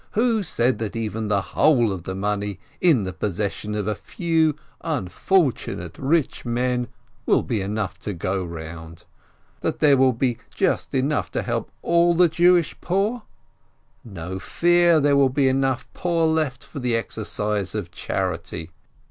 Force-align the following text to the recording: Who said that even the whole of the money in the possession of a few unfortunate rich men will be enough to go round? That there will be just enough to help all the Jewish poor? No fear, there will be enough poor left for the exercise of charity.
Who 0.13 0.41
said 0.41 0.79
that 0.79 0.95
even 0.95 1.27
the 1.27 1.43
whole 1.53 1.91
of 1.91 2.05
the 2.05 2.15
money 2.15 2.57
in 2.81 3.03
the 3.03 3.13
possession 3.13 3.75
of 3.75 3.85
a 3.85 3.93
few 3.93 4.55
unfortunate 4.83 5.95
rich 5.99 6.43
men 6.43 6.87
will 7.27 7.43
be 7.43 7.61
enough 7.61 7.99
to 7.99 8.13
go 8.13 8.43
round? 8.43 9.03
That 9.59 9.77
there 9.77 9.97
will 9.97 10.13
be 10.13 10.39
just 10.55 10.95
enough 10.95 11.29
to 11.33 11.43
help 11.43 11.69
all 11.83 12.15
the 12.15 12.29
Jewish 12.29 12.75
poor? 12.81 13.21
No 14.03 14.39
fear, 14.39 14.99
there 14.99 15.15
will 15.15 15.29
be 15.29 15.47
enough 15.47 15.87
poor 15.93 16.25
left 16.25 16.63
for 16.65 16.79
the 16.79 16.95
exercise 16.95 17.75
of 17.75 17.91
charity. 17.91 18.71